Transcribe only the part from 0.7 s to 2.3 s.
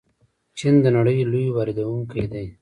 د نړۍ لوی واردونکی